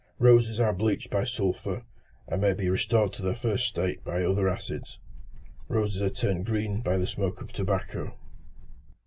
[0.17, 1.83] Roses are bleached by sulphur,
[2.27, 4.97] and may be restored to their first state by other acids;
[5.67, 8.11] roses are turned green by the smoke of tobacco.